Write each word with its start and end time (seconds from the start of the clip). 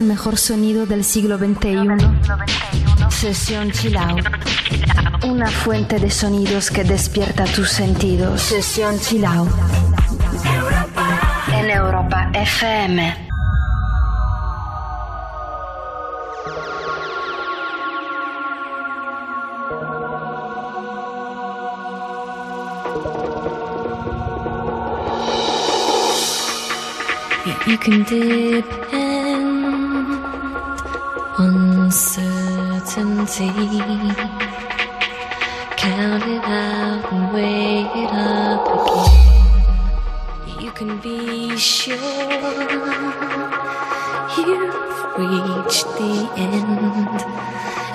El 0.00 0.06
mejor 0.06 0.38
sonido 0.38 0.86
del 0.86 1.02
siglo 1.02 1.38
XXI. 1.38 1.88
Sesión 3.10 3.72
Chill 3.72 3.96
Out. 3.96 4.26
Una 5.24 5.48
fuente 5.48 5.98
de 5.98 6.08
sonidos 6.08 6.70
que 6.70 6.84
despierta 6.84 7.44
tus 7.46 7.70
sentidos. 7.70 8.40
Sesión 8.40 9.00
Chill 9.00 9.24
Out. 9.24 9.50
En 11.52 11.68
Europa 11.68 12.30
FM. 12.32 13.26
You 27.66 27.76
can 27.76 28.04
depend 28.04 29.07
on 31.38 31.90
certainty. 31.90 33.48
Count 35.76 36.24
it 36.24 36.44
out 36.44 37.12
and 37.12 37.32
weigh 37.32 37.86
it 38.02 38.10
up 38.12 38.66
again. 38.74 40.60
You 40.60 40.70
can 40.72 40.98
be 40.98 41.56
sure 41.56 41.94
you've 44.36 45.00
reached 45.16 45.86
the 45.98 46.14
end, 46.36 47.22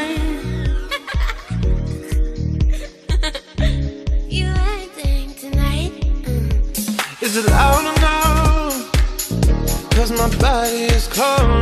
Cause 10.41 11.17
my 11.17 11.60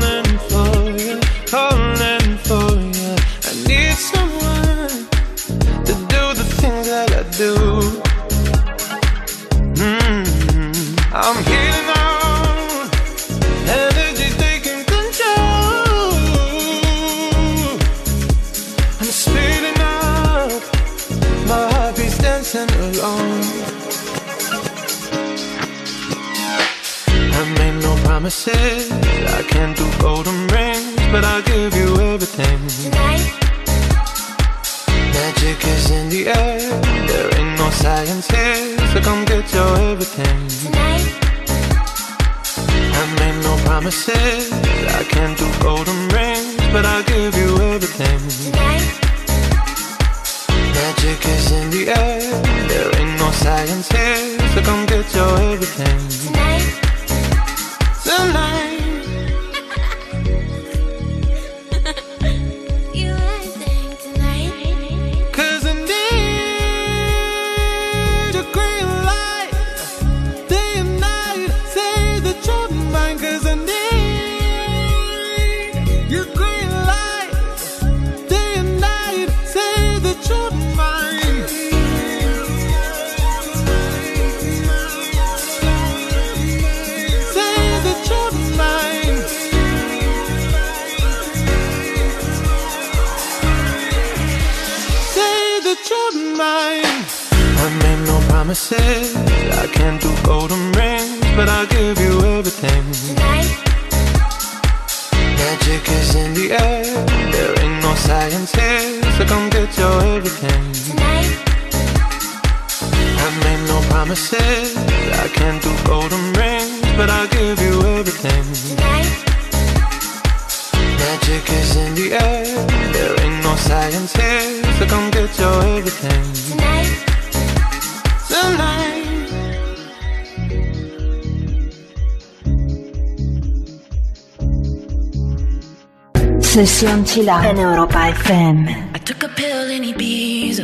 Out 137.18 137.44
en 137.44 137.58
Europa 137.58 138.12
FM. 138.12 138.68
I 138.94 139.00
took 139.00 139.24
a 139.24 139.30
pill 139.30 139.68
in 139.72 139.82
Ibiza 139.82 140.64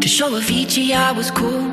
to 0.00 0.08
show 0.08 0.30
Avicii 0.30 0.94
I 0.94 1.10
was 1.10 1.32
cool. 1.32 1.66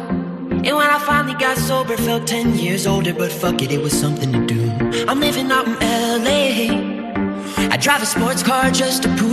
And 0.49 0.75
when 0.75 0.89
I 0.89 0.97
finally 0.97 1.35
got 1.35 1.59
sober, 1.59 1.95
felt 1.95 2.25
10 2.25 2.57
years 2.57 2.87
older, 2.87 3.13
but 3.13 3.31
fuck 3.31 3.61
it, 3.61 3.71
it 3.71 3.79
was 3.79 3.93
something 3.93 4.31
to 4.31 4.43
do. 4.47 4.71
I'm 5.07 5.19
living 5.19 5.51
out 5.51 5.67
in 5.67 5.75
LA. 5.79 6.71
I 7.71 7.77
drive 7.77 8.01
a 8.01 8.07
sports 8.07 8.41
car 8.41 8.71
just 8.71 9.03
to 9.03 9.09
prove 9.17 9.21
I'm 9.21 9.21
a 9.21 9.23
real 9.23 9.32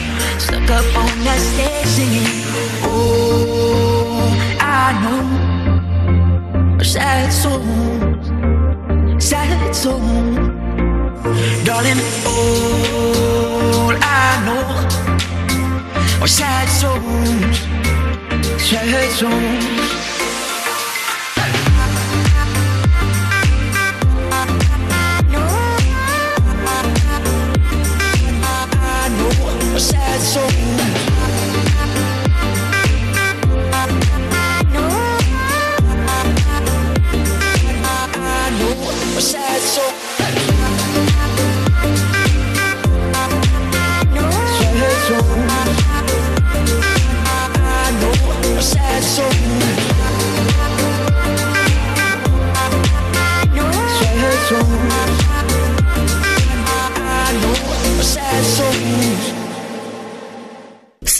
Stuck 0.41 0.69
up 0.71 0.85
on 0.97 1.19
that 1.23 1.39
stage 1.39 1.87
singing. 1.95 2.31
Oh, 2.83 4.25
I 4.59 4.91
know. 5.01 5.23
Sad 6.83 7.31
soul. 7.31 7.61
Sad 9.19 9.75
soul. 9.75 10.01
Darling, 11.63 12.01
all 12.25 13.93
I 14.01 14.27
know 14.45 14.65
are 16.23 16.27
sad 16.27 16.67
souls. 16.79 17.57
Sad 18.59 19.11
souls. 19.11 20.00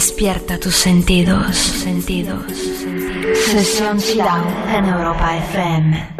despierta 0.00 0.58
tus 0.58 0.76
sentidos, 0.76 1.54
sentidos, 1.54 2.46
sentidos. 2.56 3.38
Sesión 3.44 3.98
Chilao 3.98 4.46
en 4.74 4.86
Europa 4.86 5.36
FM. 5.36 6.19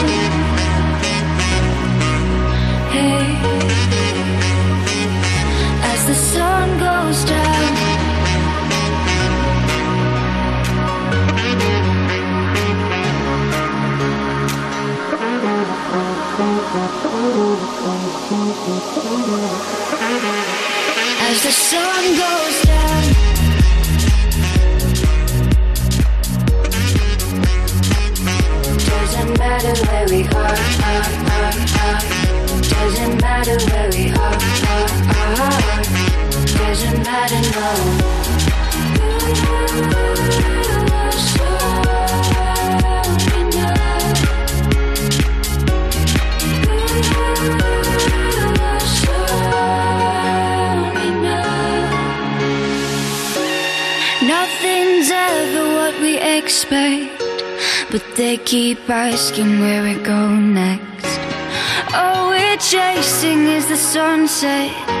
As 7.11 7.17
the 21.43 21.51
sun 21.51 22.03
goes 22.15 22.61
down. 22.63 23.03
Doesn't 28.87 29.37
matter 29.37 29.75
where 29.85 30.07
we 30.07 30.23
are, 30.29 30.55
are, 30.87 31.07
are, 31.27 31.51
are. 31.81 31.99
Doesn't 32.61 33.15
matter 33.21 33.57
where 33.69 33.89
we 33.89 34.11
are, 34.11 34.37
are, 34.71 34.87
are. 35.41 35.90
Doesn't 36.71 37.03
matter, 37.03 37.35
no. 37.35 37.69
Nothing's 54.25 55.11
ever 55.11 55.73
what 55.73 55.99
we 55.99 56.19
expect, 56.19 57.21
but 57.91 58.01
they 58.15 58.37
keep 58.37 58.89
asking 58.89 59.59
where 59.59 59.83
we 59.83 60.01
go 60.01 60.29
next. 60.33 61.19
All 61.93 62.29
we're 62.29 62.55
chasing 62.55 63.47
is 63.47 63.67
the 63.67 63.75
sunset. 63.75 65.00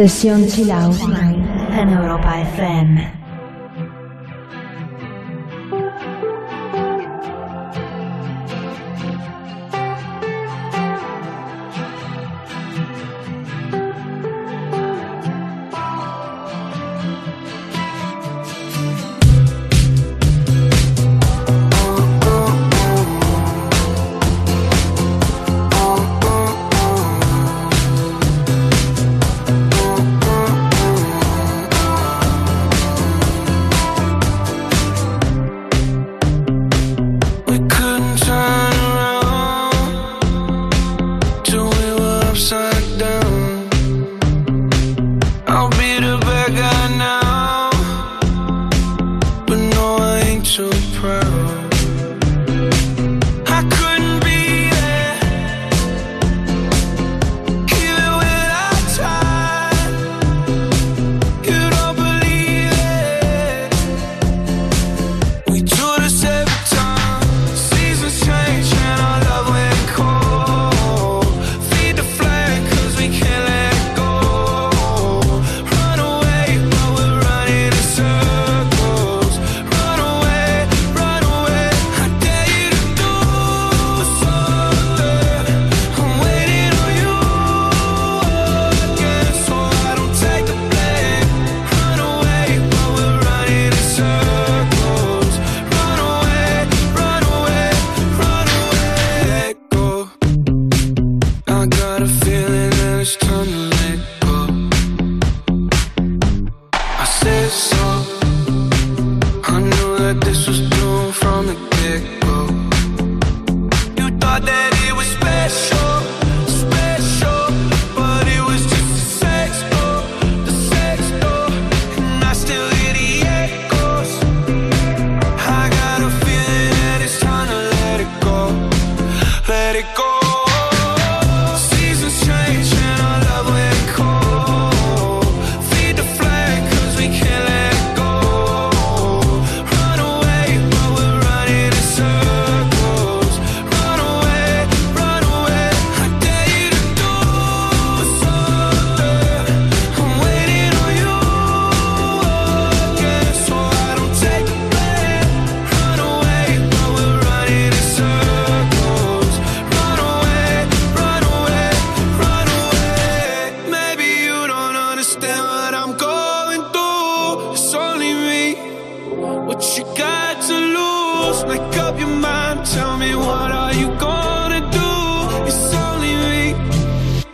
Sesión 0.00 0.46
Chill 0.46 0.70
Out 0.70 0.96
en 1.78 1.90
Europa 1.90 2.40
FM. 2.40 3.19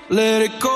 Let 0.08 0.42
it 0.42 0.60
go. 0.60 0.75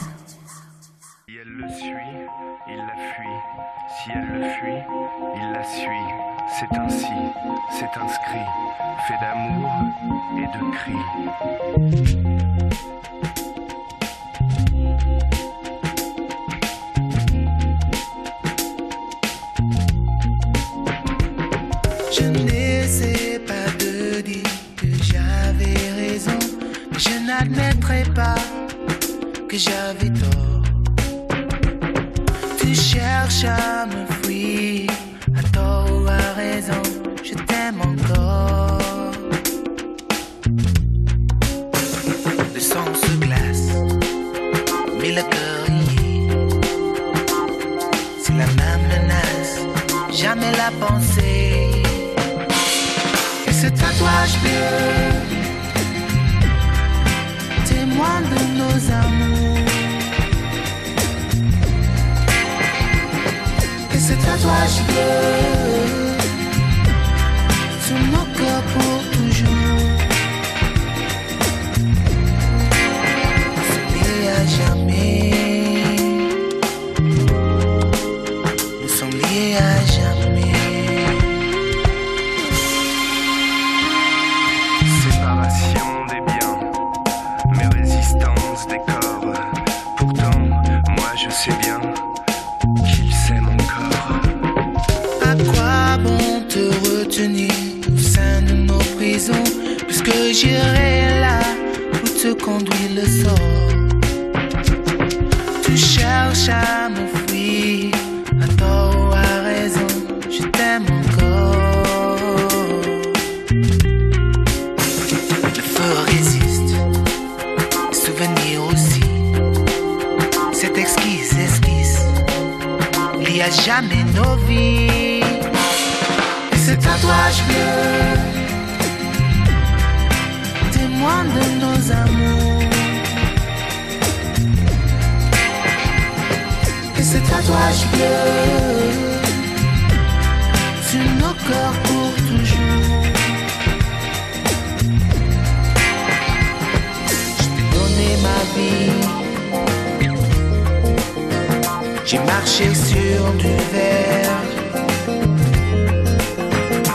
J'ai 152.11 152.19
marché 152.19 152.65
sur 152.75 153.31
du 153.37 153.55
verre. 153.71 154.41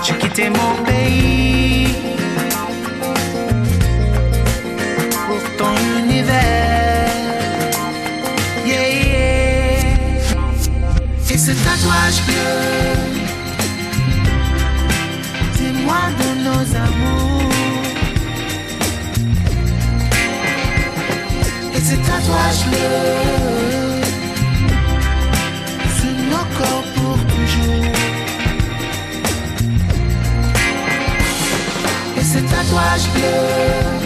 J'ai 0.04 0.12
quitté 0.18 0.50
mon 0.50 0.84
pays 0.84 1.88
pour 5.26 5.42
ton 5.56 5.74
univers. 6.00 6.34
Yeah. 8.66 9.86
Et 11.30 11.38
ce 11.38 11.52
tatouage 11.64 12.20
bleu, 12.26 12.58
témoin 15.56 16.06
de 16.20 16.28
nos 16.44 16.64
amours. 16.76 17.52
Et 21.74 21.80
ce 21.80 21.94
tatouage 22.06 22.62
bleu. 22.68 23.55
mais 32.96 33.06
grande. 33.08 34.05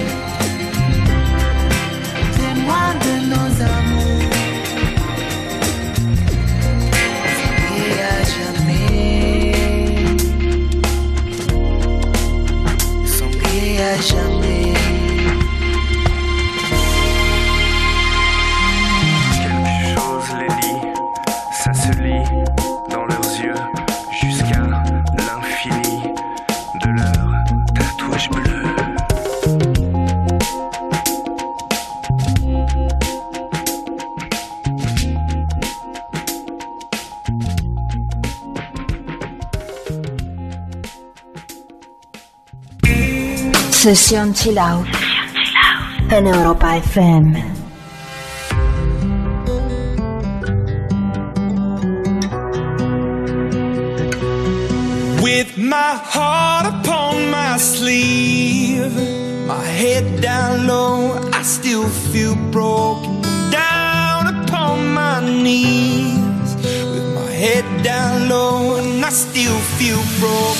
Sesión 43.90 44.32
Chill 44.32 44.56
Out. 44.56 44.86
En 46.10 46.24
Europa 46.24 46.76
FM. 46.76 47.34
With 55.20 55.58
my 55.58 55.98
heart 56.04 56.66
upon 56.66 57.32
my 57.32 57.56
sleeve, 57.58 58.94
my 59.48 59.64
head 59.64 60.20
down 60.20 60.68
low, 60.68 61.18
I 61.32 61.42
still 61.42 61.88
feel 62.12 62.36
broken. 62.52 63.22
Down 63.50 64.44
upon 64.44 64.94
my 64.94 65.18
knees, 65.18 66.54
with 66.92 67.12
my 67.12 67.28
head 67.32 67.64
down 67.82 68.28
low, 68.28 68.76
and 68.76 69.04
I 69.04 69.10
still 69.10 69.58
feel 69.78 69.98
broken. 70.20 70.59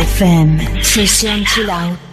FM. 0.00 0.82
Sesión 0.82 1.44
Chill 1.44 1.68
Out. 1.68 2.09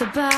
About 0.00 0.37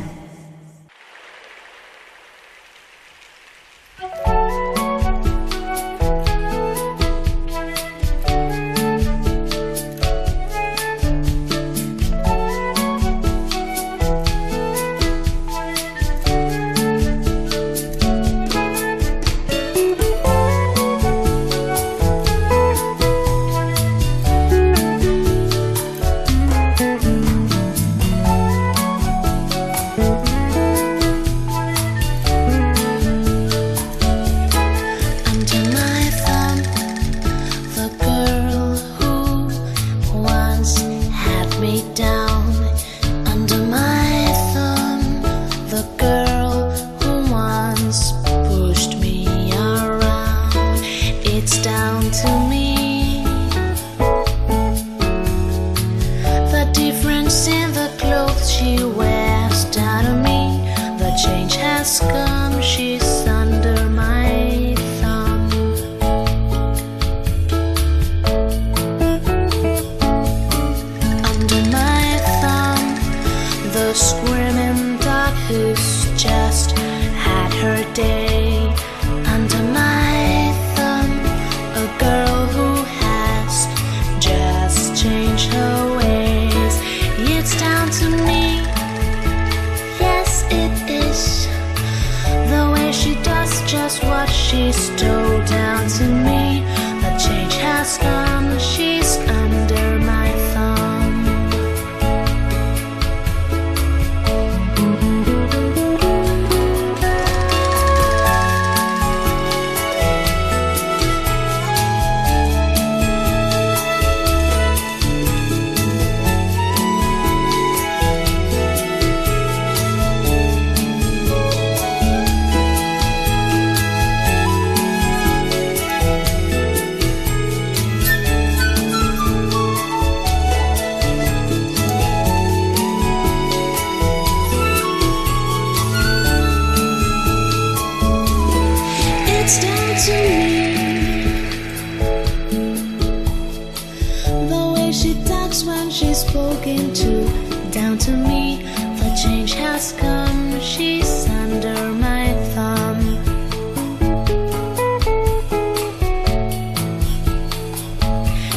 down 147.71 147.97
to 147.97 148.11
me. 148.11 148.63
The 148.99 149.09
change 149.23 149.53
has 149.53 149.93
come, 149.93 150.59
she's 150.59 151.27
under 151.29 151.91
my 151.93 152.33
thumb. 152.53 153.01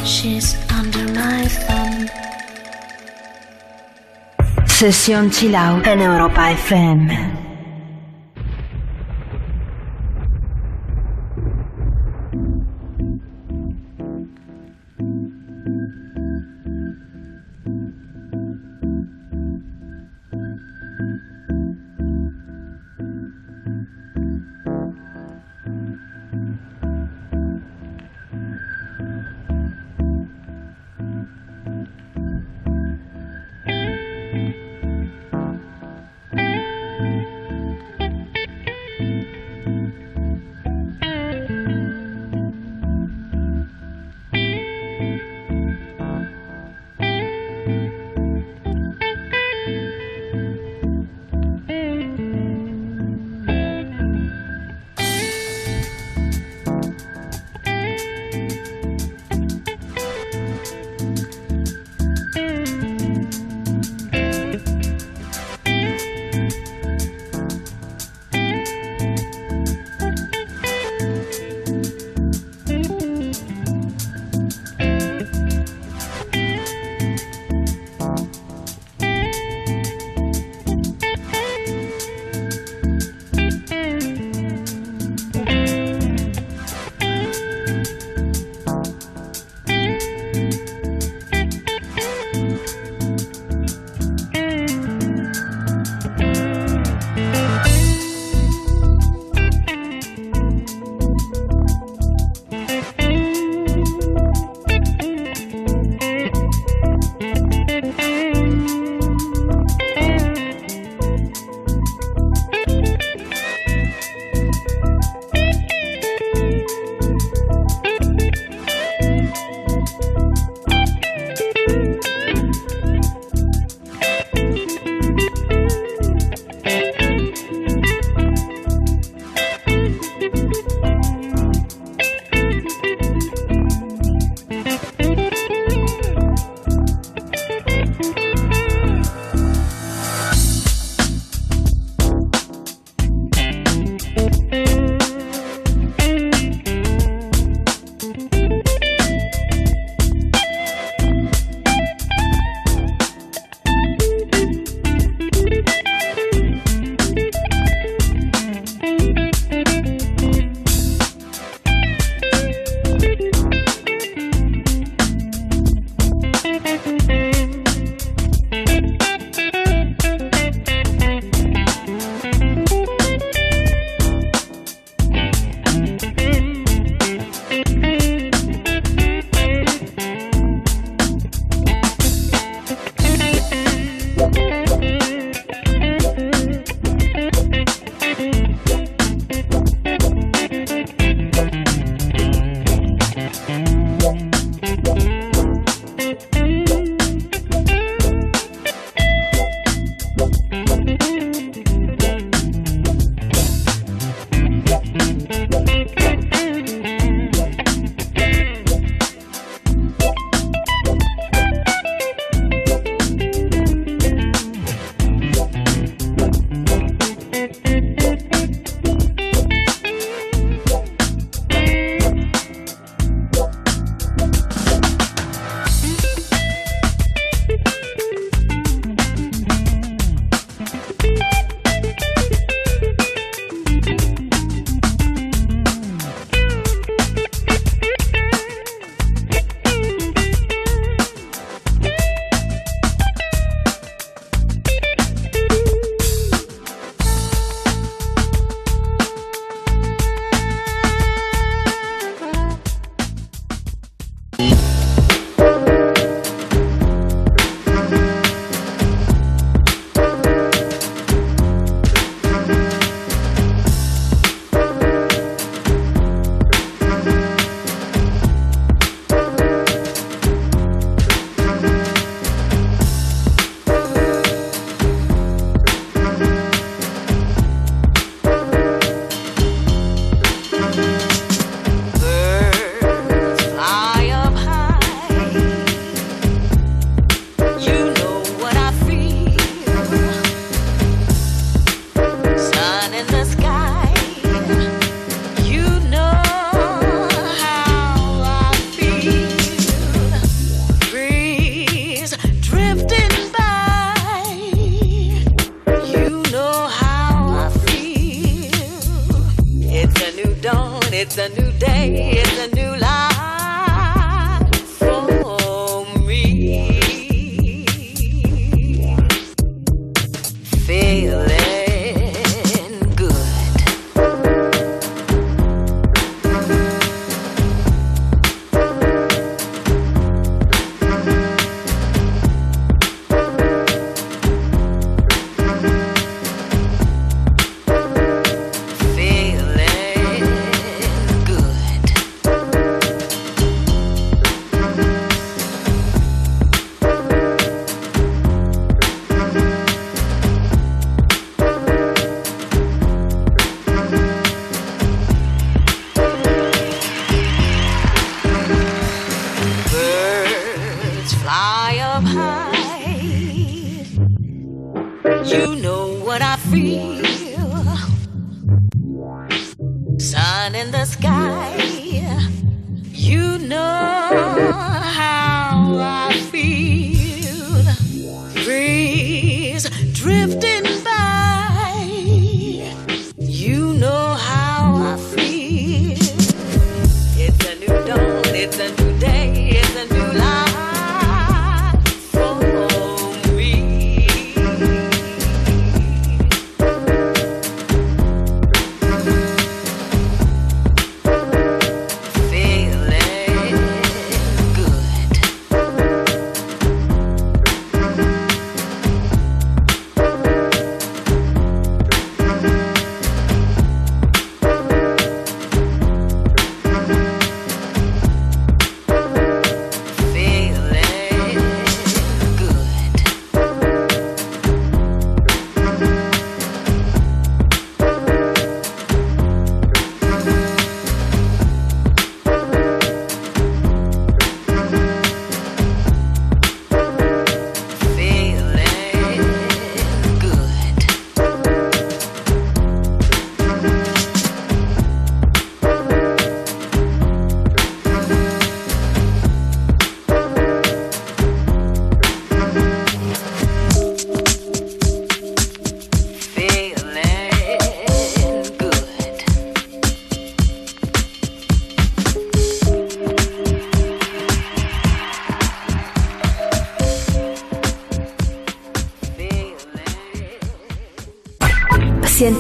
She's 0.05 0.55
under 0.71 1.05
my 1.13 1.47
thumb. 1.49 2.09
Session 4.67 5.31
Chill 5.31 5.57
Out 5.57 5.87
in 5.87 6.01
Europa 6.01 6.55
FM. 6.57 7.44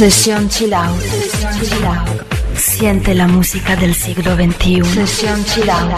Sesión 0.00 0.48
Chill. 0.48 0.74
Siente 2.56 3.14
la 3.14 3.28
música 3.28 3.76
del 3.76 3.94
siglo 3.94 4.34
XXI. 4.34 4.82
Sesión 4.82 5.44
Chill 5.44 5.68
Out. 5.68 5.92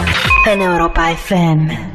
En 0.45 0.61
Europa 0.61 1.09
FM. 1.13 1.92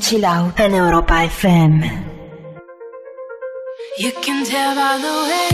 Chill 0.00 0.24
Out 0.24 0.58
Europa 0.72 1.12
FM. 1.12 1.84
You 3.98 4.10
can 4.20 4.44
tell 4.44 4.74
by 4.74 4.98
the 4.98 5.52
way 5.52 5.53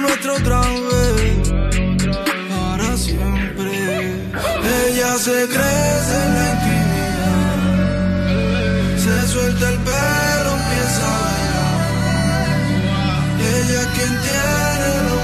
Nuestro 0.00 0.34
otra. 0.34 0.60
Para 2.48 2.96
siempre. 2.96 3.72
Ella 4.86 5.18
se 5.18 5.48
crece 5.48 6.16
en 6.24 6.34
la. 6.34 6.48
Se 9.04 9.28
suelta 9.28 9.68
el 9.70 9.78
pelo, 9.78 10.50
empieza 10.58 11.02
a 11.06 11.10
bailar. 11.24 11.80
Ella 13.40 13.80
es 13.80 13.86
quien 13.96 14.14
tiene 14.26 14.88
la 15.08 15.16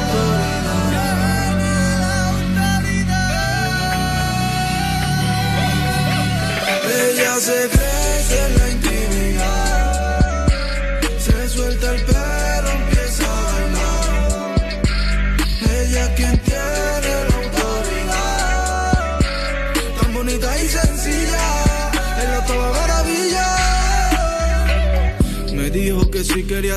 Ella 7.10 7.32
se 7.40 7.73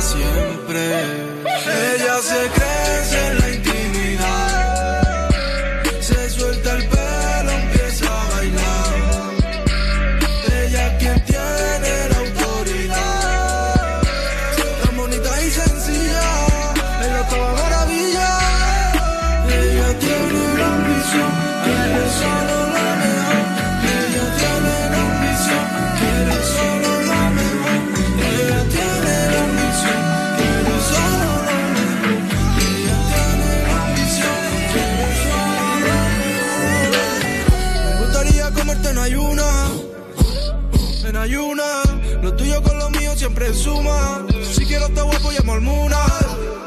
Siempre. 0.00 0.80
Ella 1.94 2.22
se 2.22 2.48
crece 2.54 3.26
en 3.26 3.38
la 3.38 3.50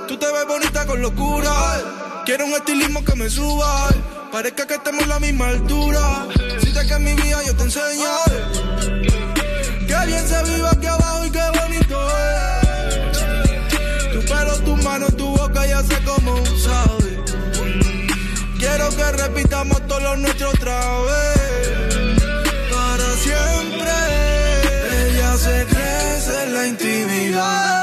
Tú 0.07 0.17
te 0.17 0.25
ves 0.25 0.45
bonita 0.45 0.85
con 0.85 1.01
locura. 1.01 1.51
Quiero 2.25 2.45
un 2.45 2.51
estilismo 2.51 3.03
que 3.05 3.15
me 3.15 3.29
suba. 3.29 3.87
Parezca 4.29 4.67
que 4.67 4.73
estemos 4.73 5.03
a 5.03 5.07
la 5.07 5.19
misma 5.19 5.47
altura. 5.47 6.27
Si 6.59 6.73
te 6.73 6.85
que 6.85 6.93
en 6.93 7.03
mi 7.03 7.13
vida 7.13 7.41
yo 7.45 7.55
te 7.55 7.63
enseño. 7.63 8.09
Que 9.87 10.05
bien 10.05 10.27
se 10.27 10.43
vive 10.43 10.67
aquí 10.69 10.87
abajo 10.87 11.25
y 11.25 11.31
qué 11.31 11.43
bonito 11.59 12.07
es. 12.19 14.11
Tu 14.11 14.19
pelo, 14.19 14.59
tu 14.65 14.75
mano, 14.83 15.07
tu 15.07 15.29
boca 15.29 15.65
ya 15.65 15.81
sé 15.81 15.97
cómo 16.03 16.35
sabe. 16.57 17.23
Quiero 18.59 18.89
que 18.89 19.11
repitamos 19.13 19.87
todos 19.87 20.03
los 20.03 20.17
nuestros 20.19 20.53
otra 20.55 20.77
vez. 21.03 21.87
Para 22.69 23.15
siempre. 23.15 23.91
Ella 25.07 25.37
se 25.37 25.65
crece 25.69 26.43
en 26.43 26.53
la 26.53 26.67
intimidad. 26.67 27.82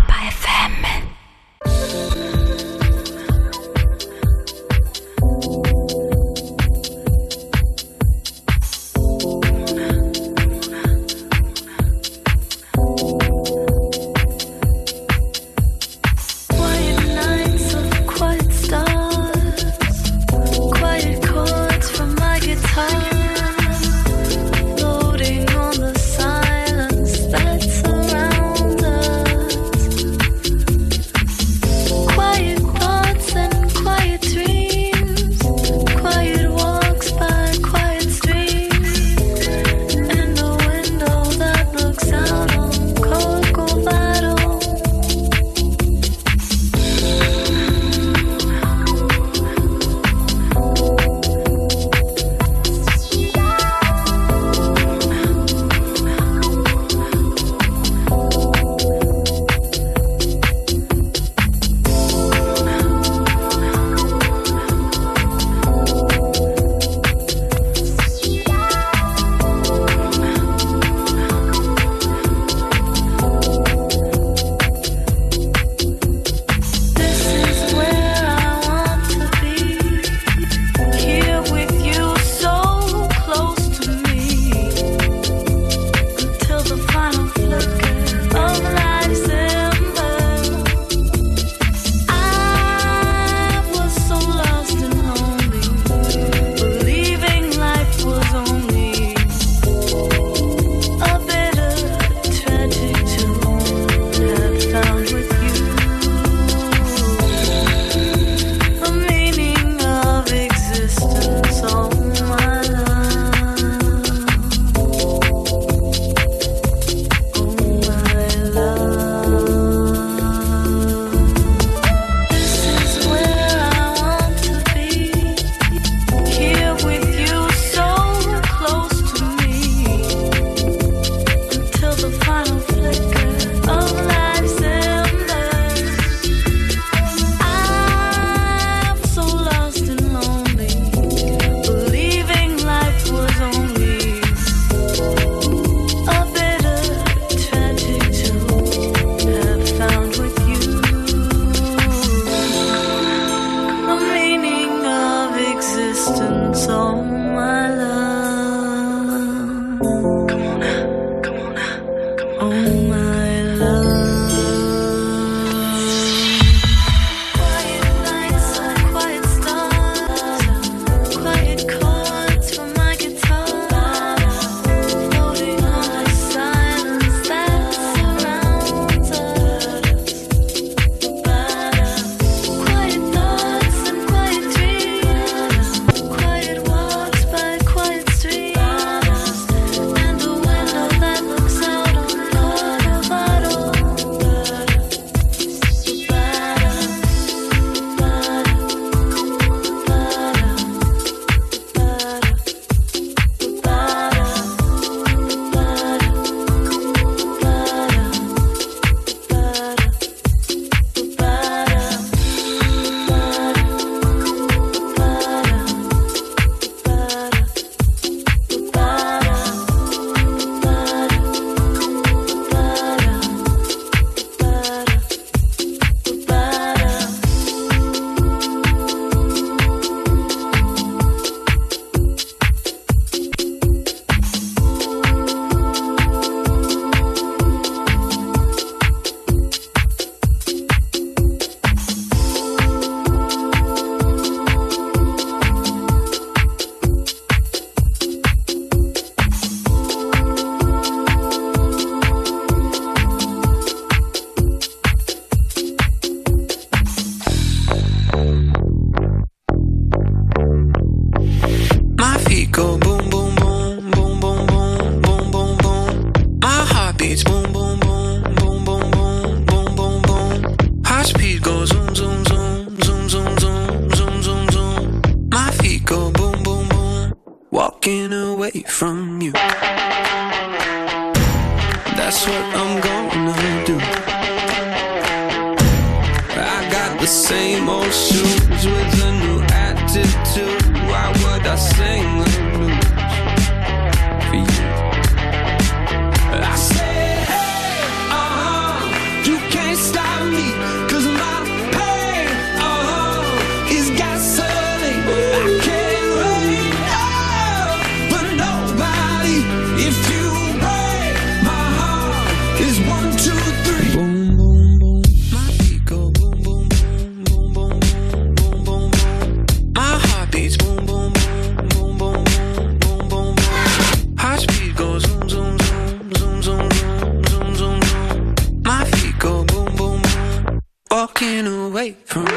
Away 331.81 331.95
from 332.05 332.30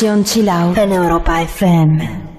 Sesión 0.00 0.24
Chill 0.24 0.48
Out 0.48 0.78
Europa 0.94 1.42
FM. 1.42 2.29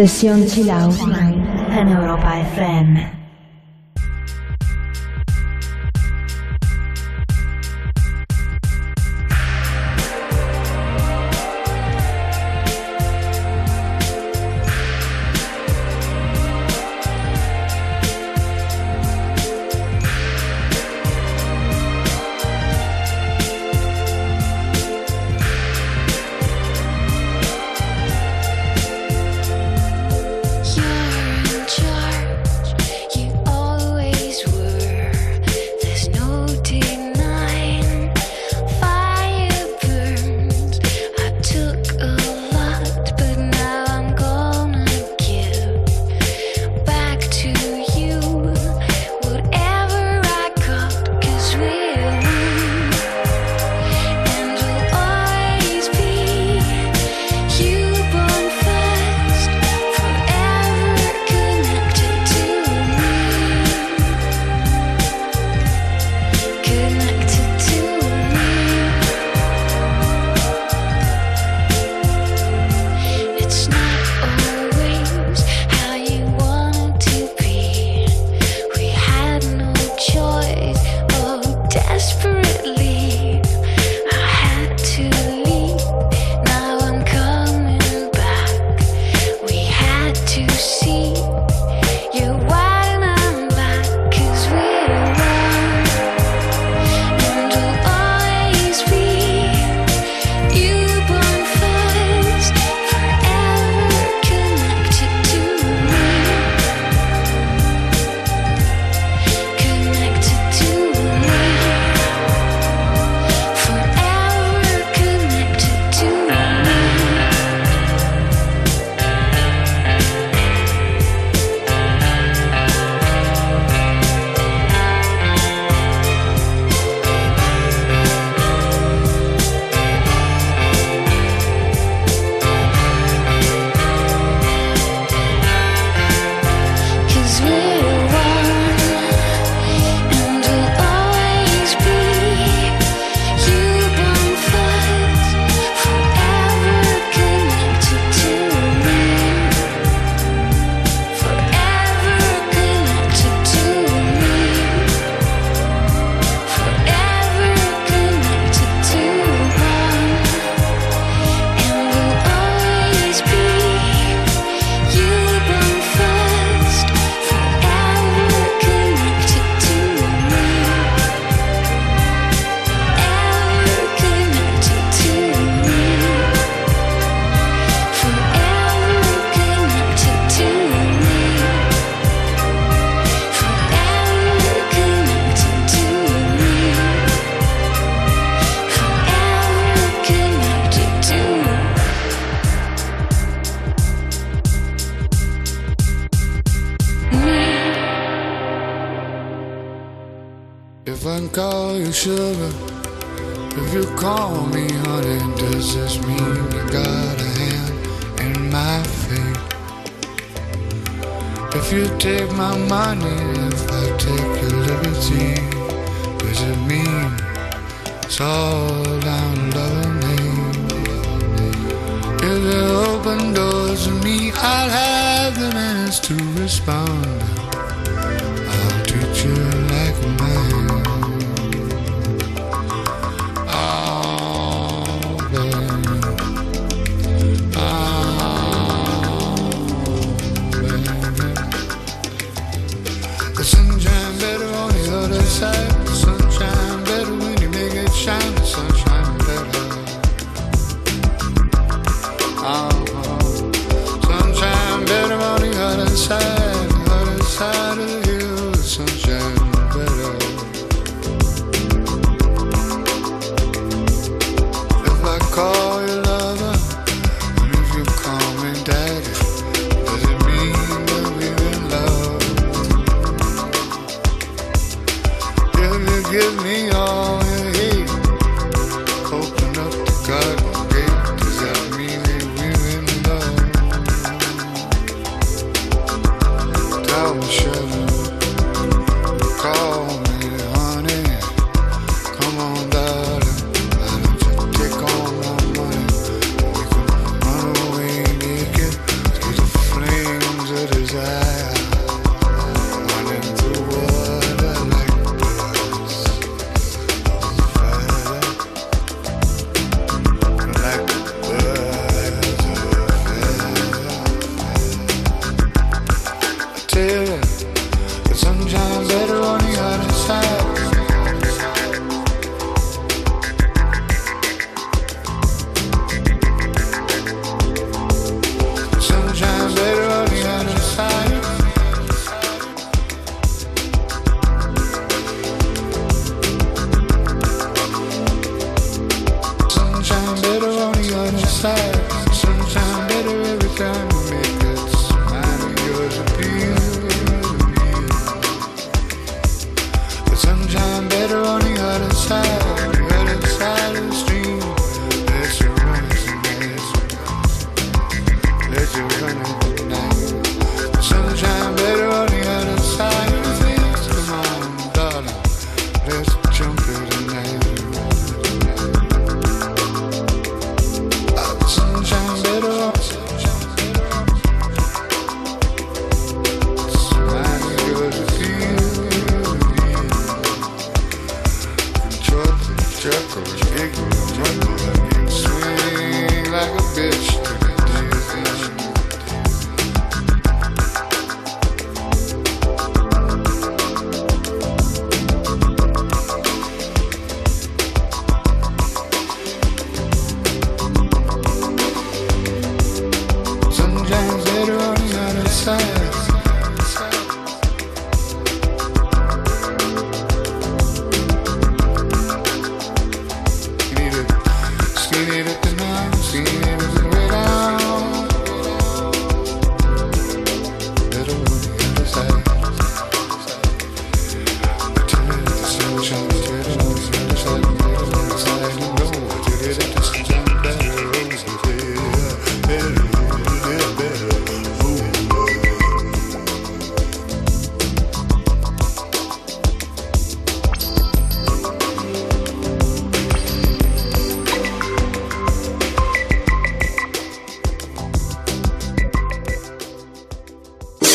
Sesión 0.00 0.46
Chill 0.46 0.70
Out 0.70 0.96
en 1.76 1.88
Europa 1.90 2.40
FM. 2.40 3.19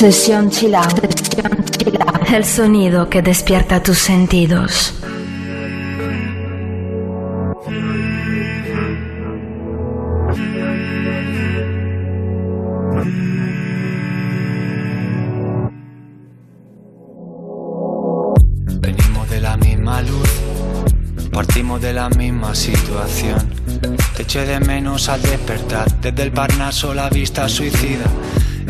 Sesión 0.05 0.51
chill 0.51 0.75
out. 0.75 1.03
El 2.31 2.45
sonido 2.45 3.09
que 3.09 3.23
despierta 3.23 3.81
tus 3.81 3.97
sentidos. 3.97 4.93
Venimos 18.79 19.29
de 19.31 19.41
la 19.41 19.57
misma 19.57 20.03
luz, 20.03 20.29
partimos 21.31 21.81
de 21.81 21.93
la 21.93 22.09
misma 22.09 22.53
situación. 22.53 23.39
Te 24.15 24.21
eché 24.21 24.45
de 24.45 24.59
menos 24.59 25.09
al 25.09 25.23
despertar, 25.23 25.99
desde 25.99 26.21
el 26.21 26.31
Parnaso 26.31 26.93
la 26.93 27.09
vista 27.09 27.49
suicida. 27.49 28.05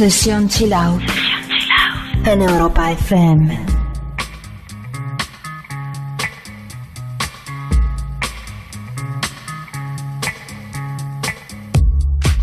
Sesión 0.00 0.48
Chill 0.48 0.72
Out 0.72 1.02
en 2.24 2.40
Europa 2.40 2.90
FM. 2.92 3.66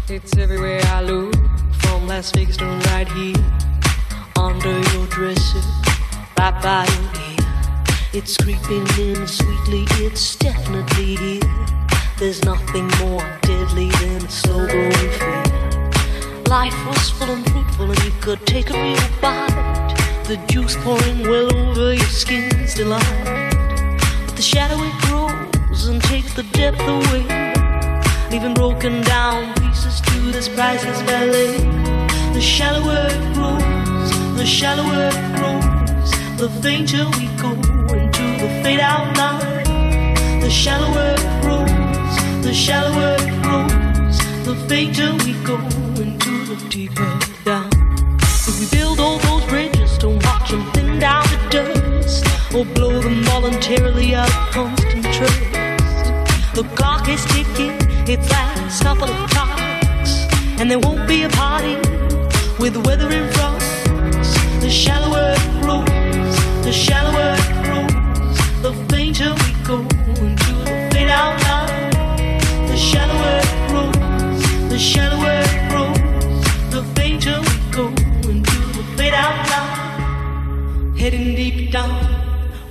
It's 0.07 0.37
everywhere 0.37 0.81
I 0.85 1.01
look, 1.01 1.33
from 1.79 2.05
Las 2.05 2.29
Vegas 2.29 2.57
to 2.57 2.65
right 2.93 3.07
here, 3.07 3.33
under 4.35 4.79
your 4.93 5.07
dresser, 5.07 5.57
right 6.37 6.53
by 6.61 6.85
your 6.85 7.09
ear. 7.31 7.83
It's 8.13 8.37
creeping 8.37 8.85
in 8.99 9.25
sweetly, 9.25 9.87
it's 10.05 10.35
definitely 10.35 11.15
here. 11.15 11.41
There's 12.19 12.45
nothing 12.45 12.87
more 12.99 13.25
deadly 13.41 13.89
than 13.89 14.23
a 14.23 14.29
slow 14.29 14.67
growing 14.67 14.91
fear. 14.91 15.46
Life 16.49 16.77
was 16.87 17.09
full 17.09 17.29
and 17.29 17.45
fruitful, 17.51 17.91
and 17.91 18.03
you 18.03 18.11
could 18.21 18.45
take 18.45 18.69
a 18.69 18.73
real 18.73 19.09
bite. 19.21 19.95
The 20.27 20.37
juice 20.47 20.75
pouring 20.77 21.21
well 21.23 21.55
over 21.55 21.93
your 21.93 22.11
skin's 22.21 22.73
delight. 22.73 23.03
But 24.25 24.35
the 24.35 24.41
shadow 24.41 24.77
it 24.79 24.95
grows 25.03 25.87
and 25.87 26.01
takes 26.03 26.33
the 26.33 26.43
depth 26.43 26.81
away 26.81 27.47
leaving 28.31 28.53
broken 28.53 29.01
down 29.03 29.53
pieces 29.55 30.01
to 30.01 30.31
this 30.31 30.49
priceless 30.49 31.01
ballet. 31.03 31.57
The 32.33 32.41
shallower 32.41 33.07
it 33.09 33.33
grows, 33.33 34.37
the 34.37 34.45
shallower 34.45 35.09
it 35.13 35.19
grows, 35.37 36.11
the 36.37 36.49
fainter 36.61 37.05
we 37.17 37.27
go 37.41 37.51
into 37.95 38.25
the 38.43 38.49
fade 38.63 38.79
out 38.79 39.15
line. 39.17 40.41
The 40.41 40.49
shallower 40.49 41.15
it 41.17 41.41
grows, 41.41 42.43
the 42.43 42.53
shallower 42.53 43.15
it 43.19 43.33
grows, 43.43 44.17
the 44.45 44.55
fainter 44.67 45.11
we 45.23 45.33
go 45.43 45.57
into 46.03 46.26
or 52.57 52.65
blow 52.65 52.99
them 52.99 53.23
voluntarily 53.25 54.15
out 54.15 54.27
of 54.29 54.51
constant 54.51 55.03
trust. 55.13 55.43
The 56.55 56.63
clock 56.75 57.07
is 57.07 57.23
ticking, 57.25 57.77
its 58.09 58.27
last 58.31 58.81
couple 58.81 59.09
of 59.09 59.29
clocks, 59.29 60.25
and 60.59 60.71
there 60.71 60.79
won't 60.79 61.07
be 61.07 61.21
a 61.21 61.29
party 61.29 61.75
with 62.57 62.73
the 62.73 62.79
weather 62.79 63.11
in 63.11 63.31
front. 63.33 63.59
The 64.61 64.71
shallower 64.71 65.35
it 65.37 65.61
grows, 65.61 65.85
the 66.65 66.73
shallower 66.73 67.35
it 67.37 67.49
grows, 67.65 68.37
the 68.63 68.73
fainter 68.89 69.31
we 69.43 69.51
go 69.63 69.77
into 70.25 70.53
the 70.65 70.89
fade 70.91 71.09
out 71.09 71.37
line. 71.43 71.91
The 72.71 72.75
shallower 72.75 73.33
it 73.45 73.53
grows, 73.69 74.69
the 74.71 74.79
shallower 74.79 75.41
it 75.45 75.69
grows, 75.69 76.71
the 76.71 76.83
fainter 76.95 77.39
we 77.39 77.55
go 77.71 77.87
into 78.31 78.57
the 78.77 78.83
fade 78.97 79.13
out 79.13 79.47
line. 79.51 80.95
Heading 80.95 81.35
deep 81.35 81.71
down, 81.71 82.06